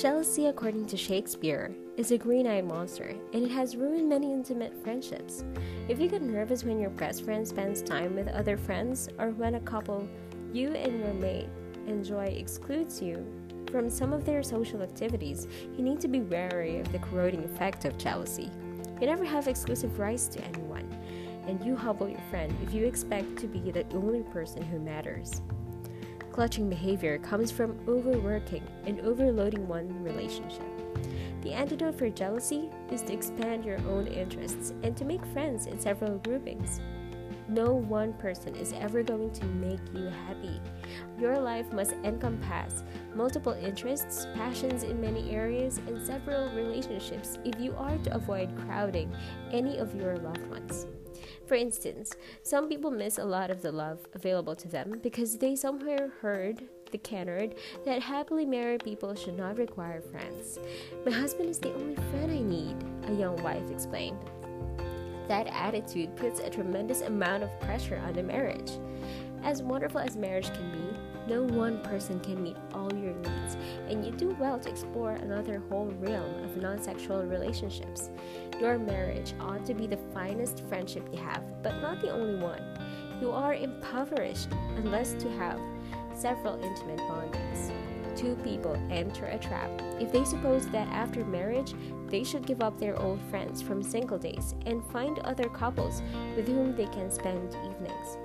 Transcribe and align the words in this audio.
Jealousy, 0.00 0.46
according 0.46 0.86
to 0.86 0.96
Shakespeare, 0.96 1.74
is 1.96 2.12
a 2.12 2.18
green 2.18 2.46
eyed 2.46 2.66
monster, 2.66 3.16
and 3.32 3.42
it 3.42 3.50
has 3.50 3.74
ruined 3.74 4.08
many 4.08 4.32
intimate 4.32 4.72
friendships. 4.84 5.42
If 5.88 5.98
you 5.98 6.08
get 6.08 6.22
nervous 6.22 6.62
when 6.62 6.78
your 6.78 6.90
best 6.90 7.24
friend 7.24 7.46
spends 7.46 7.82
time 7.82 8.14
with 8.14 8.28
other 8.28 8.56
friends, 8.56 9.08
or 9.18 9.30
when 9.30 9.56
a 9.56 9.60
couple 9.60 10.08
you 10.52 10.68
and 10.68 11.00
your 11.00 11.14
mate 11.14 11.48
enjoy 11.88 12.26
excludes 12.26 13.02
you 13.02 13.26
from 13.72 13.90
some 13.90 14.12
of 14.12 14.24
their 14.24 14.40
social 14.44 14.82
activities, 14.82 15.48
you 15.76 15.82
need 15.82 15.98
to 15.98 16.06
be 16.06 16.20
wary 16.20 16.78
of 16.78 16.92
the 16.92 17.00
corroding 17.00 17.42
effect 17.42 17.84
of 17.84 17.98
jealousy. 17.98 18.52
You 19.00 19.08
never 19.08 19.24
have 19.24 19.48
exclusive 19.48 19.98
rights 19.98 20.28
to 20.28 20.44
anyone, 20.44 20.88
and 21.48 21.60
you 21.64 21.74
humble 21.74 22.08
your 22.08 22.22
friend 22.30 22.56
if 22.62 22.72
you 22.72 22.86
expect 22.86 23.36
to 23.38 23.48
be 23.48 23.72
the 23.72 23.84
only 23.94 24.22
person 24.22 24.62
who 24.62 24.78
matters. 24.78 25.42
Clutching 26.38 26.70
behavior 26.70 27.18
comes 27.18 27.50
from 27.50 27.76
overworking 27.88 28.62
and 28.86 29.00
overloading 29.00 29.66
one 29.66 29.88
relationship. 30.04 30.62
The 31.42 31.52
antidote 31.52 31.98
for 31.98 32.08
jealousy 32.10 32.70
is 32.92 33.02
to 33.02 33.12
expand 33.12 33.64
your 33.64 33.78
own 33.88 34.06
interests 34.06 34.72
and 34.84 34.96
to 34.96 35.04
make 35.04 35.26
friends 35.32 35.66
in 35.66 35.80
several 35.80 36.18
groupings. 36.18 36.80
No 37.48 37.72
one 37.72 38.12
person 38.14 38.54
is 38.54 38.74
ever 38.74 39.02
going 39.02 39.32
to 39.32 39.44
make 39.46 39.80
you 39.94 40.06
happy. 40.26 40.60
Your 41.18 41.38
life 41.38 41.72
must 41.72 41.92
encompass 42.04 42.84
multiple 43.14 43.54
interests, 43.54 44.26
passions 44.34 44.82
in 44.82 45.00
many 45.00 45.30
areas, 45.30 45.78
and 45.86 46.04
several 46.06 46.50
relationships 46.50 47.38
if 47.44 47.58
you 47.58 47.74
are 47.76 47.96
to 47.98 48.14
avoid 48.14 48.54
crowding 48.66 49.14
any 49.50 49.78
of 49.78 49.94
your 49.94 50.16
loved 50.18 50.46
ones. 50.48 50.86
For 51.46 51.54
instance, 51.54 52.12
some 52.42 52.68
people 52.68 52.90
miss 52.90 53.16
a 53.16 53.24
lot 53.24 53.50
of 53.50 53.62
the 53.62 53.72
love 53.72 54.06
available 54.14 54.54
to 54.56 54.68
them 54.68 55.00
because 55.02 55.38
they 55.38 55.56
somewhere 55.56 56.12
heard 56.20 56.62
the 56.90 56.98
canard 56.98 57.54
that 57.84 58.02
happily 58.02 58.44
married 58.44 58.84
people 58.84 59.14
should 59.14 59.36
not 59.36 59.56
require 59.56 60.00
friends. 60.00 60.58
My 61.04 61.12
husband 61.12 61.48
is 61.48 61.58
the 61.58 61.74
only 61.74 61.96
friend 61.96 62.30
I 62.30 62.40
need, 62.40 62.76
a 63.10 63.18
young 63.18 63.42
wife 63.42 63.70
explained. 63.70 64.18
That 65.28 65.46
attitude 65.48 66.16
puts 66.16 66.40
a 66.40 66.50
tremendous 66.50 67.02
amount 67.02 67.42
of 67.42 67.60
pressure 67.60 67.98
on 67.98 68.14
the 68.14 68.22
marriage. 68.22 68.72
As 69.44 69.62
wonderful 69.62 70.00
as 70.00 70.16
marriage 70.16 70.52
can 70.52 70.72
be, 70.72 71.32
no 71.32 71.42
one 71.42 71.82
person 71.82 72.18
can 72.20 72.42
meet 72.42 72.56
all 72.72 72.92
your 72.94 73.14
needs, 73.14 73.56
and 73.88 74.04
you 74.04 74.10
do 74.10 74.34
well 74.40 74.58
to 74.58 74.70
explore 74.70 75.12
another 75.12 75.62
whole 75.68 75.92
realm 76.00 76.42
of 76.42 76.56
non 76.56 76.82
sexual 76.82 77.22
relationships. 77.22 78.10
Your 78.58 78.78
marriage 78.78 79.34
ought 79.38 79.66
to 79.66 79.74
be 79.74 79.86
the 79.86 79.98
finest 80.14 80.64
friendship 80.68 81.06
you 81.12 81.18
have, 81.18 81.42
but 81.62 81.80
not 81.82 82.00
the 82.00 82.10
only 82.10 82.42
one. 82.42 82.62
You 83.20 83.30
are 83.30 83.54
impoverished 83.54 84.48
unless 84.76 85.12
to 85.14 85.30
have 85.32 85.60
several 86.14 86.54
intimate 86.62 86.98
bondings 87.00 87.87
two 88.18 88.34
people 88.42 88.74
enter 88.90 89.26
a 89.26 89.38
trap 89.38 89.70
if 90.00 90.10
they 90.10 90.24
suppose 90.24 90.66
that 90.66 90.88
after 90.88 91.24
marriage 91.24 91.74
they 92.08 92.24
should 92.24 92.44
give 92.44 92.60
up 92.60 92.76
their 92.78 93.00
old 93.00 93.20
friends 93.30 93.62
from 93.62 93.80
single 93.80 94.18
days 94.18 94.56
and 94.66 94.84
find 94.90 95.20
other 95.20 95.48
couples 95.48 96.02
with 96.34 96.48
whom 96.48 96.74
they 96.74 96.86
can 96.86 97.10
spend 97.10 97.54
evenings. 97.54 98.18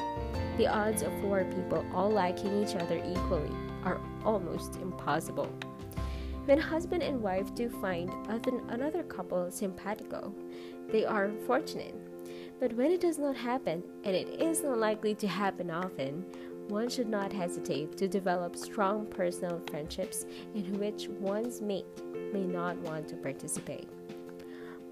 The 0.57 0.67
odds 0.67 1.03
of 1.03 1.11
four 1.21 1.45
people 1.45 1.85
all 1.93 2.09
liking 2.09 2.63
each 2.63 2.75
other 2.75 2.97
equally 2.97 3.55
are 3.83 4.01
almost 4.25 4.77
impossible. 4.77 5.49
When 6.45 6.59
husband 6.59 7.03
and 7.03 7.21
wife 7.21 7.53
do 7.53 7.69
find 7.69 8.11
another 8.69 9.03
couple 9.03 9.49
simpatico, 9.51 10.33
they 10.91 11.05
are 11.05 11.31
fortunate. 11.45 11.95
But 12.59 12.73
when 12.73 12.91
it 12.91 13.01
does 13.01 13.17
not 13.17 13.35
happen, 13.35 13.83
and 14.03 14.15
it 14.15 14.41
is 14.41 14.63
not 14.63 14.77
likely 14.77 15.15
to 15.15 15.27
happen 15.27 15.69
often, 15.69 16.25
one 16.69 16.89
should 16.89 17.09
not 17.09 17.31
hesitate 17.31 17.97
to 17.97 18.07
develop 18.07 18.55
strong 18.55 19.05
personal 19.05 19.61
friendships 19.69 20.25
in 20.55 20.79
which 20.79 21.07
one's 21.07 21.61
mate 21.61 21.85
may 22.33 22.43
not 22.43 22.77
want 22.77 23.07
to 23.09 23.15
participate. 23.15 23.89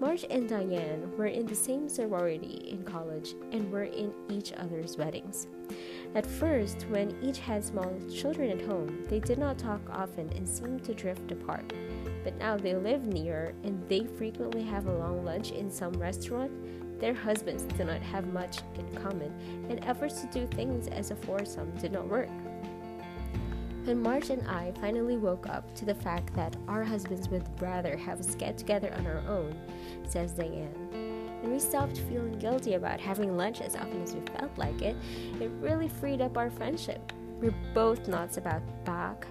Marge 0.02 0.24
and 0.30 0.48
Diane 0.48 1.16
were 1.16 1.26
in 1.26 1.46
the 1.46 1.54
same 1.54 1.88
sorority 1.88 2.68
in 2.68 2.82
college 2.82 3.34
and 3.52 3.70
were 3.70 3.84
in 3.84 4.12
each 4.28 4.52
other's 4.54 4.96
weddings. 4.96 5.46
At 6.16 6.26
first, 6.26 6.86
when 6.88 7.16
each 7.22 7.38
had 7.38 7.64
small 7.64 7.94
children 8.12 8.50
at 8.50 8.66
home, 8.66 9.04
they 9.08 9.20
did 9.20 9.38
not 9.38 9.58
talk 9.58 9.80
often 9.90 10.28
and 10.34 10.48
seemed 10.48 10.82
to 10.84 10.94
drift 10.94 11.30
apart. 11.30 11.72
But 12.24 12.36
now 12.36 12.56
they 12.56 12.74
live 12.74 13.06
near 13.06 13.54
and 13.62 13.88
they 13.88 14.04
frequently 14.04 14.64
have 14.64 14.86
a 14.86 14.92
long 14.92 15.24
lunch 15.24 15.52
in 15.52 15.70
some 15.70 15.92
restaurant 15.92 16.50
their 17.02 17.12
husbands 17.12 17.64
do 17.64 17.82
not 17.82 18.00
have 18.00 18.32
much 18.32 18.60
in 18.78 18.86
common, 18.94 19.34
and 19.68 19.84
efforts 19.84 20.20
to 20.20 20.28
do 20.28 20.46
things 20.46 20.86
as 20.86 21.10
a 21.10 21.16
foursome 21.16 21.68
did 21.72 21.90
not 21.90 22.06
work. 22.06 22.28
When 23.82 24.00
Marge 24.00 24.30
and 24.30 24.46
I 24.46 24.72
finally 24.80 25.16
woke 25.16 25.48
up 25.48 25.74
to 25.74 25.84
the 25.84 25.96
fact 25.96 26.32
that 26.36 26.54
our 26.68 26.84
husbands 26.84 27.28
would 27.28 27.42
rather 27.60 27.96
have 27.96 28.20
us 28.20 28.36
get 28.36 28.56
together 28.56 28.94
on 28.96 29.08
our 29.08 29.18
own, 29.26 29.52
says 30.06 30.30
Diane, 30.30 30.72
and 31.42 31.50
we 31.52 31.58
stopped 31.58 31.98
feeling 32.08 32.38
guilty 32.38 32.74
about 32.74 33.00
having 33.00 33.36
lunch 33.36 33.60
as 33.60 33.74
often 33.74 34.00
as 34.04 34.14
we 34.14 34.20
felt 34.38 34.56
like 34.56 34.80
it, 34.80 34.94
it 35.40 35.50
really 35.60 35.88
freed 35.88 36.20
up 36.20 36.38
our 36.38 36.50
friendship. 36.50 37.12
We're 37.40 37.52
both 37.74 38.06
nuts 38.06 38.36
about 38.36 38.62
Bach, 38.84 39.26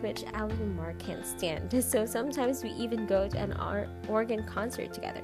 which 0.00 0.24
Alan 0.32 0.52
and 0.52 0.76
Mark 0.76 0.98
can't 0.98 1.26
stand, 1.26 1.84
so 1.84 2.06
sometimes 2.06 2.62
we 2.62 2.70
even 2.70 3.06
go 3.06 3.28
to 3.28 3.38
an 3.38 3.52
organ 4.08 4.44
concert 4.44 4.92
together. 4.92 5.22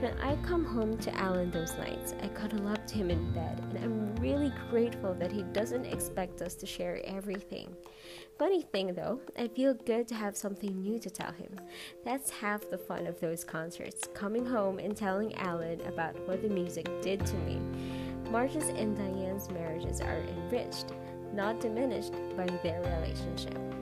When 0.00 0.18
I 0.18 0.36
come 0.36 0.64
home 0.64 0.96
to 0.98 1.14
Alan 1.16 1.50
those 1.50 1.74
nights, 1.74 2.14
I 2.22 2.28
cuddle 2.28 2.68
up 2.68 2.86
to 2.86 2.94
him 2.94 3.10
in 3.10 3.32
bed, 3.32 3.60
and 3.60 3.84
I'm 3.84 4.16
really 4.16 4.52
grateful 4.70 5.14
that 5.14 5.30
he 5.30 5.42
doesn't 5.42 5.84
expect 5.84 6.40
us 6.40 6.54
to 6.54 6.66
share 6.66 7.00
everything. 7.04 7.74
Funny 8.38 8.62
thing 8.62 8.94
though, 8.94 9.20
I 9.38 9.48
feel 9.48 9.74
good 9.74 10.08
to 10.08 10.14
have 10.14 10.34
something 10.34 10.80
new 10.80 10.98
to 11.00 11.10
tell 11.10 11.32
him. 11.32 11.60
That's 12.04 12.30
half 12.30 12.70
the 12.70 12.78
fun 12.78 13.06
of 13.06 13.20
those 13.20 13.44
concerts 13.44 14.08
coming 14.14 14.46
home 14.46 14.78
and 14.78 14.96
telling 14.96 15.34
Alan 15.34 15.82
about 15.82 16.18
what 16.26 16.40
the 16.40 16.48
music 16.48 16.88
did 17.02 17.26
to 17.26 17.36
me. 17.36 17.60
Marge's 18.30 18.68
and 18.70 18.96
Diane's 18.96 19.50
marriages 19.50 20.00
are 20.00 20.20
enriched, 20.20 20.94
not 21.34 21.60
diminished 21.60 22.12
by 22.36 22.46
their 22.62 22.80
relationship. 22.80 23.79